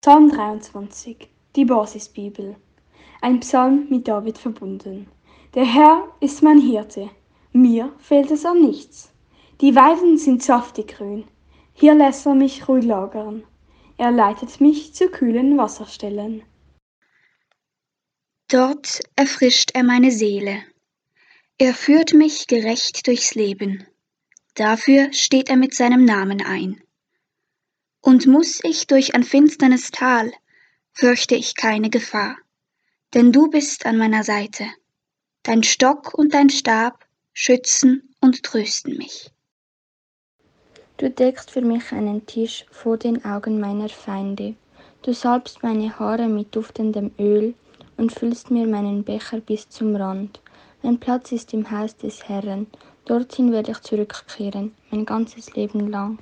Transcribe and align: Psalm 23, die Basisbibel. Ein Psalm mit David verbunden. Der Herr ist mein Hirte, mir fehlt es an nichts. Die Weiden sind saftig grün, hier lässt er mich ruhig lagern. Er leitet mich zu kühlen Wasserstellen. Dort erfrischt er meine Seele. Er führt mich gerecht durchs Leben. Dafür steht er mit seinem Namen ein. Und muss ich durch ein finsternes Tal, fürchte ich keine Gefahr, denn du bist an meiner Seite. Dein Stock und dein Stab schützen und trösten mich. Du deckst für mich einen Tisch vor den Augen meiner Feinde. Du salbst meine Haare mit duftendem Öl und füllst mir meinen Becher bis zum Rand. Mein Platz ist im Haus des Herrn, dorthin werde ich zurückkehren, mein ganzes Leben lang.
Psalm 0.00 0.30
23, 0.30 1.28
die 1.56 1.64
Basisbibel. 1.64 2.54
Ein 3.20 3.40
Psalm 3.40 3.88
mit 3.90 4.06
David 4.06 4.38
verbunden. 4.38 5.08
Der 5.54 5.64
Herr 5.64 6.06
ist 6.20 6.40
mein 6.40 6.60
Hirte, 6.60 7.10
mir 7.52 7.92
fehlt 7.98 8.30
es 8.30 8.44
an 8.44 8.60
nichts. 8.62 9.10
Die 9.60 9.74
Weiden 9.74 10.16
sind 10.16 10.44
saftig 10.44 10.96
grün, 10.96 11.24
hier 11.72 11.96
lässt 11.96 12.26
er 12.26 12.36
mich 12.36 12.68
ruhig 12.68 12.84
lagern. 12.84 13.42
Er 13.96 14.12
leitet 14.12 14.60
mich 14.60 14.94
zu 14.94 15.08
kühlen 15.08 15.58
Wasserstellen. 15.58 16.44
Dort 18.48 19.00
erfrischt 19.16 19.72
er 19.74 19.82
meine 19.82 20.12
Seele. 20.12 20.62
Er 21.58 21.74
führt 21.74 22.14
mich 22.14 22.46
gerecht 22.46 23.08
durchs 23.08 23.34
Leben. 23.34 23.84
Dafür 24.54 25.12
steht 25.12 25.50
er 25.50 25.56
mit 25.56 25.74
seinem 25.74 26.04
Namen 26.04 26.40
ein. 26.40 26.80
Und 28.00 28.26
muss 28.26 28.60
ich 28.62 28.86
durch 28.86 29.14
ein 29.14 29.24
finsternes 29.24 29.90
Tal, 29.90 30.32
fürchte 30.92 31.34
ich 31.34 31.56
keine 31.56 31.90
Gefahr, 31.90 32.36
denn 33.14 33.32
du 33.32 33.48
bist 33.50 33.86
an 33.86 33.98
meiner 33.98 34.24
Seite. 34.24 34.64
Dein 35.42 35.62
Stock 35.62 36.14
und 36.14 36.34
dein 36.34 36.50
Stab 36.50 37.06
schützen 37.32 38.14
und 38.20 38.42
trösten 38.42 38.96
mich. 38.96 39.30
Du 40.96 41.08
deckst 41.08 41.52
für 41.52 41.62
mich 41.62 41.92
einen 41.92 42.26
Tisch 42.26 42.66
vor 42.72 42.96
den 42.96 43.24
Augen 43.24 43.60
meiner 43.60 43.88
Feinde. 43.88 44.56
Du 45.02 45.12
salbst 45.12 45.62
meine 45.62 45.96
Haare 45.98 46.28
mit 46.28 46.56
duftendem 46.56 47.12
Öl 47.18 47.54
und 47.96 48.12
füllst 48.12 48.50
mir 48.50 48.66
meinen 48.66 49.04
Becher 49.04 49.40
bis 49.40 49.68
zum 49.68 49.94
Rand. 49.94 50.40
Mein 50.82 50.98
Platz 50.98 51.30
ist 51.30 51.54
im 51.54 51.70
Haus 51.70 51.96
des 51.96 52.28
Herrn, 52.28 52.66
dorthin 53.04 53.52
werde 53.52 53.70
ich 53.70 53.80
zurückkehren, 53.80 54.74
mein 54.90 55.06
ganzes 55.06 55.54
Leben 55.54 55.88
lang. 55.88 56.18